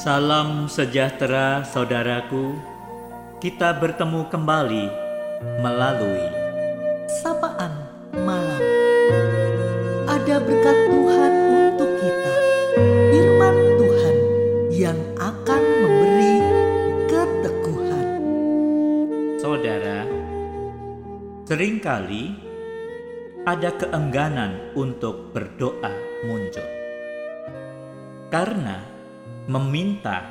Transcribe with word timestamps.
Salam 0.00 0.64
sejahtera, 0.64 1.60
saudaraku. 1.60 2.56
Kita 3.36 3.76
bertemu 3.76 4.32
kembali 4.32 4.84
melalui 5.60 6.24
sapaan 7.20 7.68
malam. 8.16 8.64
Ada 10.08 10.40
berkat 10.40 10.78
Tuhan 10.88 11.32
untuk 11.52 11.90
kita, 12.00 12.34
firman 13.12 13.56
Tuhan 13.76 14.16
yang 14.72 14.98
akan 15.20 15.62
memberi 15.84 16.36
keteguhan. 17.04 18.08
saudara. 19.36 20.08
Seringkali 21.44 22.24
ada 23.44 23.68
keengganan 23.76 24.72
untuk 24.72 25.36
berdoa 25.36 25.92
muncul 26.24 26.64
karena 28.32 28.99
meminta 29.48 30.26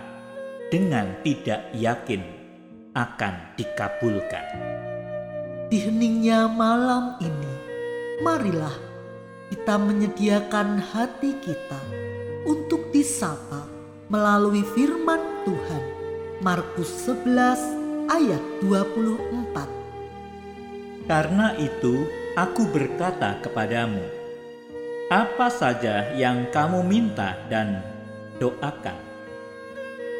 dengan 0.70 1.18
tidak 1.26 1.72
yakin 1.74 2.22
akan 2.94 3.34
dikabulkan. 3.58 4.46
Di 5.70 5.86
heningnya 5.86 6.50
malam 6.50 7.18
ini, 7.22 7.54
marilah 8.26 8.74
kita 9.50 9.78
menyediakan 9.78 10.82
hati 10.94 11.38
kita 11.42 11.82
untuk 12.46 12.90
disapa 12.94 13.66
melalui 14.10 14.66
firman 14.74 15.22
Tuhan. 15.46 15.84
Markus 16.40 16.88
11 17.04 18.08
ayat 18.08 18.40
24. 18.64 19.68
Karena 21.04 21.52
itu, 21.60 22.08
aku 22.38 22.64
berkata 22.70 23.38
kepadamu, 23.44 24.02
apa 25.12 25.52
saja 25.52 26.14
yang 26.16 26.48
kamu 26.54 26.86
minta 26.86 27.36
dan 27.52 27.84
doakan, 28.40 28.98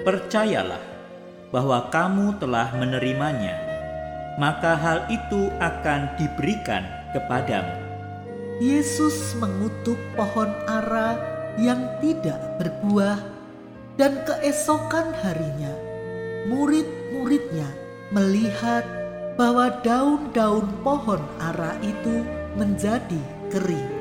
percayalah 0.06 0.84
bahwa 1.50 1.90
kamu 1.90 2.38
telah 2.38 2.70
menerimanya, 2.78 3.58
maka 4.38 4.78
hal 4.78 5.10
itu 5.10 5.50
akan 5.58 6.14
diberikan 6.20 6.86
kepadamu. 7.16 7.76
Yesus 8.60 9.34
mengutuk 9.40 9.98
pohon 10.20 10.52
ara 10.68 11.16
yang 11.56 11.80
tidak 12.04 12.38
berbuah 12.60 13.20
dan 13.96 14.20
keesokan 14.28 15.12
harinya 15.24 15.72
murid-muridnya 16.48 17.68
melihat 18.16 18.84
bahwa 19.40 19.72
daun-daun 19.84 20.68
pohon 20.84 21.24
ara 21.40 21.76
itu 21.80 22.24
menjadi 22.60 23.22
kering. 23.52 23.92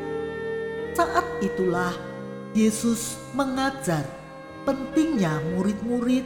Saat 0.98 1.26
itulah 1.38 1.94
Yesus 2.56 3.20
mengajar 3.36 4.08
pentingnya 4.64 5.40
murid-murid 5.52 6.24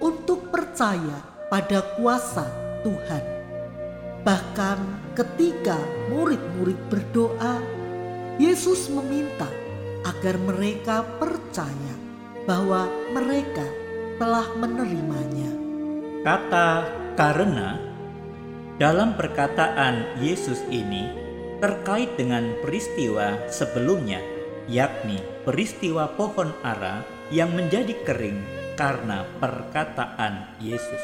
untuk 0.00 0.48
percaya 0.48 1.20
pada 1.48 1.84
kuasa 1.96 2.48
Tuhan. 2.84 3.24
Bahkan 4.24 4.78
ketika 5.16 5.76
murid-murid 6.12 6.76
berdoa, 6.92 7.60
Yesus 8.36 8.88
meminta 8.92 9.48
agar 10.06 10.38
mereka 10.38 11.02
percaya 11.18 11.94
bahwa 12.48 12.88
mereka 13.12 13.64
telah 14.16 14.46
menerimanya. 14.56 15.52
Kata 16.24 16.88
"karena" 17.14 17.76
dalam 18.78 19.18
perkataan 19.18 20.22
Yesus 20.22 20.62
ini 20.70 21.08
terkait 21.58 22.14
dengan 22.14 22.54
peristiwa 22.62 23.36
sebelumnya, 23.50 24.22
yakni 24.68 25.18
peristiwa 25.48 26.12
pohon 26.14 26.52
ara 26.60 27.02
yang 27.32 27.52
menjadi 27.56 27.96
kering 28.04 28.40
karena 28.76 29.24
perkataan 29.40 30.54
Yesus. 30.60 31.02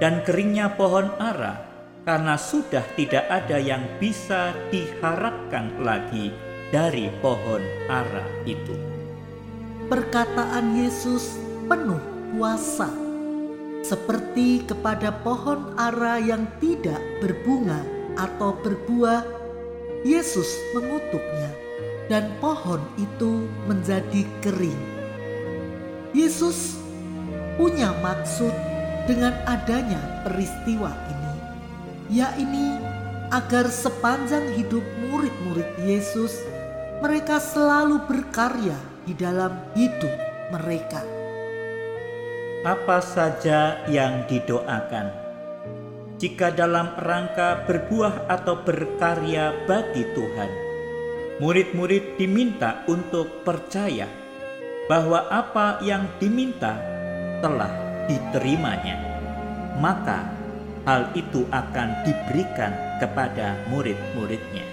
Dan 0.00 0.22
keringnya 0.24 0.74
pohon 0.74 1.12
ara 1.20 1.66
karena 2.02 2.34
sudah 2.40 2.82
tidak 2.96 3.28
ada 3.28 3.60
yang 3.60 3.84
bisa 4.00 4.56
diharapkan 4.72 5.84
lagi 5.84 6.32
dari 6.72 7.12
pohon 7.20 7.60
ara 7.90 8.24
itu. 8.48 8.74
Perkataan 9.90 10.78
Yesus 10.78 11.36
penuh 11.66 12.00
kuasa, 12.34 12.90
seperti 13.82 14.62
kepada 14.64 15.10
pohon 15.22 15.74
ara 15.74 16.22
yang 16.22 16.46
tidak 16.62 16.98
berbunga 17.18 17.82
atau 18.14 18.54
berbuah. 18.62 19.39
Yesus 20.00 20.56
mengutuknya, 20.72 21.52
dan 22.08 22.32
pohon 22.40 22.80
itu 22.96 23.44
menjadi 23.68 24.24
kering. 24.40 24.80
Yesus 26.16 26.80
punya 27.60 27.92
maksud 28.00 28.50
dengan 29.04 29.36
adanya 29.44 30.24
peristiwa 30.24 30.88
ini, 30.88 31.34
yakni 32.16 32.80
agar 33.28 33.68
sepanjang 33.68 34.56
hidup 34.56 34.82
murid-murid 35.04 35.68
Yesus, 35.84 36.32
mereka 37.04 37.36
selalu 37.36 38.00
berkarya 38.08 38.80
di 39.04 39.12
dalam 39.12 39.52
hidup 39.76 40.16
mereka. 40.56 41.04
Apa 42.64 43.04
saja 43.04 43.84
yang 43.84 44.24
didoakan, 44.24 45.12
jika 46.20 46.52
dalam 46.52 46.92
rangka 47.00 47.64
berbuah 47.64 48.28
atau 48.28 48.60
berkarya 48.60 49.64
bagi 49.64 50.04
Tuhan, 50.12 50.50
murid-murid 51.40 52.20
diminta 52.20 52.84
untuk 52.84 53.40
percaya 53.40 54.04
bahwa 54.84 55.24
apa 55.32 55.80
yang 55.80 56.04
diminta 56.20 56.76
telah 57.40 57.72
diterimanya, 58.04 59.00
maka 59.80 60.28
hal 60.84 61.08
itu 61.16 61.48
akan 61.48 62.04
diberikan 62.04 63.00
kepada 63.00 63.56
murid-muridnya. 63.72 64.68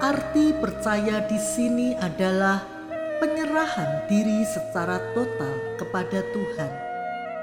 Arti 0.00 0.56
percaya 0.56 1.28
di 1.28 1.36
sini 1.36 1.92
adalah 1.92 2.64
penyerahan 3.20 4.08
diri 4.08 4.48
secara 4.48 4.96
total 5.12 5.76
kepada 5.76 6.24
Tuhan. 6.32 6.72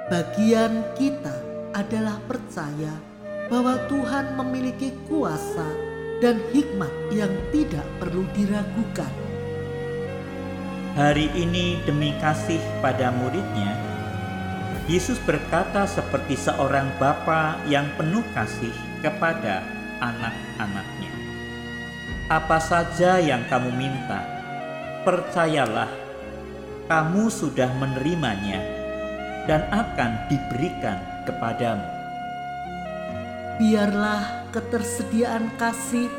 Bagian 0.10 0.82
kita 0.98 1.45
adalah 1.76 2.16
percaya 2.24 2.96
bahwa 3.52 3.76
Tuhan 3.92 4.40
memiliki 4.40 4.96
kuasa 5.12 5.68
dan 6.24 6.40
hikmat 6.56 6.90
yang 7.12 7.30
tidak 7.52 7.84
perlu 8.00 8.24
diragukan. 8.32 9.12
Hari 10.96 11.28
ini 11.36 11.84
demi 11.84 12.16
kasih 12.24 12.64
pada 12.80 13.12
muridnya, 13.12 13.76
Yesus 14.88 15.20
berkata 15.28 15.84
seperti 15.84 16.40
seorang 16.40 16.88
bapa 16.96 17.60
yang 17.68 17.92
penuh 18.00 18.24
kasih 18.32 18.72
kepada 19.04 19.60
anak-anaknya. 20.00 21.12
Apa 22.32 22.58
saja 22.64 23.20
yang 23.20 23.44
kamu 23.52 23.76
minta, 23.76 24.24
percayalah 25.04 25.92
kamu 26.88 27.28
sudah 27.28 27.70
menerimanya 27.76 28.75
dan 29.46 29.66
akan 29.74 30.30
diberikan 30.30 31.02
kepadamu. 31.26 31.86
Biarlah 33.56 34.52
ketersediaan 34.52 35.48
kasih 35.56 36.12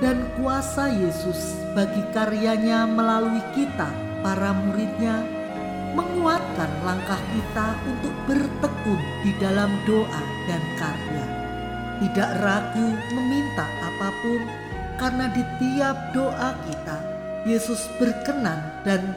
dan 0.00 0.24
kuasa 0.40 0.88
Yesus 0.88 1.60
bagi 1.76 2.00
karyanya 2.16 2.88
melalui 2.88 3.44
kita, 3.52 3.92
para 4.24 4.56
muridnya, 4.56 5.20
menguatkan 5.92 6.70
langkah 6.80 7.20
kita 7.36 7.76
untuk 7.84 8.14
bertekun 8.24 9.00
di 9.20 9.32
dalam 9.36 9.68
doa 9.84 10.22
dan 10.48 10.62
karya. 10.80 11.26
Tidak 12.00 12.30
ragu 12.40 12.88
meminta 13.12 13.66
apa 13.68 14.08
pun, 14.24 14.40
karena 14.96 15.28
di 15.36 15.44
tiap 15.60 16.16
doa 16.16 16.56
kita, 16.64 16.96
Yesus 17.44 17.92
berkenan 18.00 18.60
dan 18.88 19.12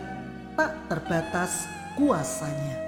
tak 0.60 0.76
terbatas 0.92 1.64
kuasanya. 1.96 2.83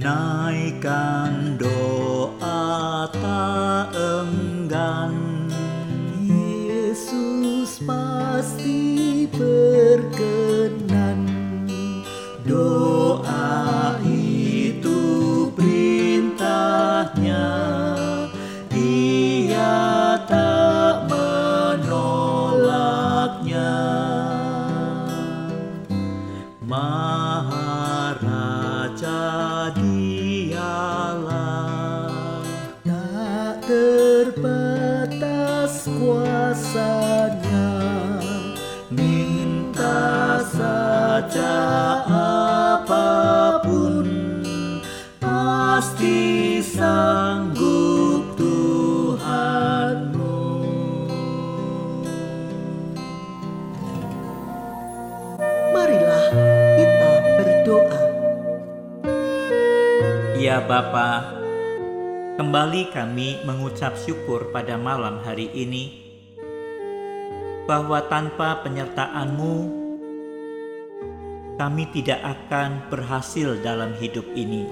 Naikkan 0.00 1.60
doa 1.60 1.79
Bapa, 60.60 61.40
kembali 62.36 62.92
kami 62.92 63.40
mengucap 63.48 63.96
syukur 63.96 64.52
pada 64.52 64.76
malam 64.76 65.24
hari 65.24 65.48
ini 65.56 66.12
bahwa 67.64 68.04
tanpa 68.04 68.60
penyertaan-Mu 68.60 69.56
kami 71.56 71.84
tidak 71.92 72.20
akan 72.20 72.92
berhasil 72.92 73.56
dalam 73.64 73.96
hidup 73.96 74.28
ini. 74.36 74.68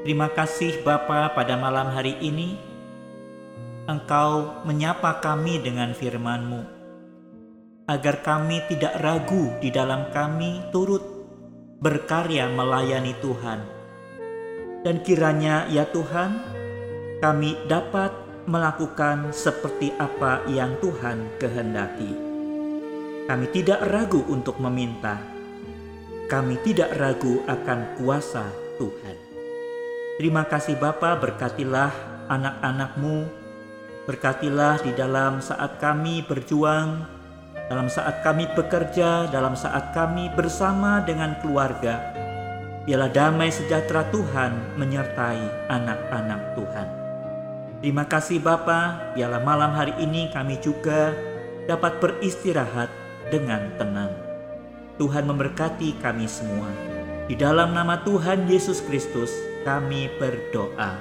Terima 0.00 0.32
kasih 0.32 0.80
Bapa 0.80 1.36
pada 1.36 1.60
malam 1.60 1.92
hari 1.92 2.16
ini 2.24 2.56
Engkau 3.84 4.64
menyapa 4.64 5.18
kami 5.18 5.60
dengan 5.60 5.92
firman-Mu 5.92 6.62
agar 7.90 8.22
kami 8.22 8.62
tidak 8.70 8.96
ragu 9.02 9.50
di 9.58 9.68
dalam 9.74 10.08
kami 10.14 10.62
turut 10.70 11.02
berkarya 11.82 12.46
melayani 12.52 13.16
Tuhan. 13.18 13.79
Dan 14.80 15.04
kiranya 15.04 15.68
ya 15.68 15.84
Tuhan, 15.88 16.40
kami 17.20 17.68
dapat 17.68 18.12
melakukan 18.48 19.30
seperti 19.30 19.92
apa 20.00 20.40
yang 20.48 20.76
Tuhan 20.80 21.36
kehendaki. 21.36 22.12
Kami 23.28 23.46
tidak 23.52 23.84
ragu 23.86 24.24
untuk 24.26 24.56
meminta. 24.58 25.20
Kami 26.26 26.56
tidak 26.64 26.96
ragu 26.96 27.44
akan 27.44 28.00
kuasa 28.00 28.48
Tuhan. 28.80 29.16
Terima 30.16 30.48
kasih 30.48 30.80
Bapa, 30.80 31.16
berkatilah 31.20 31.92
anak-anakmu, 32.32 33.28
berkatilah 34.08 34.80
di 34.80 34.92
dalam 34.96 35.44
saat 35.44 35.76
kami 35.76 36.24
berjuang 36.24 37.20
dalam 37.70 37.86
saat 37.86 38.26
kami 38.26 38.50
bekerja, 38.50 39.30
dalam 39.30 39.54
saat 39.54 39.94
kami 39.94 40.26
bersama 40.34 41.06
dengan 41.06 41.38
keluarga. 41.38 42.19
Biarlah 42.90 43.14
damai 43.14 43.54
sejahtera 43.54 44.02
Tuhan 44.10 44.74
menyertai 44.74 45.70
anak-anak 45.70 46.58
Tuhan. 46.58 46.88
Terima 47.78 48.02
kasih 48.02 48.42
Bapa, 48.42 49.14
biarlah 49.14 49.46
malam 49.46 49.70
hari 49.78 49.94
ini 50.02 50.26
kami 50.34 50.58
juga 50.58 51.14
dapat 51.70 52.02
beristirahat 52.02 52.90
dengan 53.30 53.62
tenang. 53.78 54.10
Tuhan 54.98 55.22
memberkati 55.22 56.02
kami 56.02 56.26
semua. 56.26 56.66
Di 57.30 57.38
dalam 57.38 57.78
nama 57.78 58.02
Tuhan 58.02 58.50
Yesus 58.50 58.82
Kristus 58.82 59.30
kami 59.62 60.10
berdoa. 60.18 60.98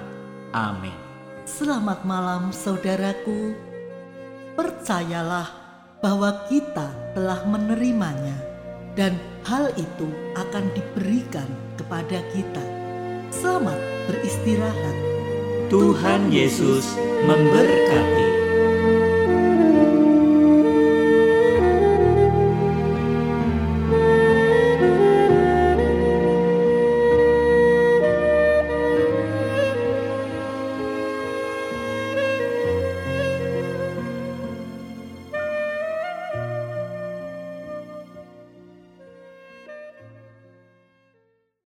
Amin. 0.53 0.94
Selamat 1.50 2.06
malam 2.06 2.53
saudaraku. 2.53 3.57
Percayalah 4.53 5.50
bahwa 6.06 6.38
kita 6.53 7.18
telah 7.18 7.41
menerimanya 7.50 8.49
dan 9.00 9.16
hal 9.48 9.72
itu 9.80 10.12
akan 10.36 10.68
diberikan 10.75 11.48
kepada 11.80 12.19
kita. 12.36 12.66
Selamat 13.31 13.80
beristirahat. 14.12 14.96
Tuhan 15.72 16.28
Yesus 16.28 17.00
memberkati. 17.24 18.38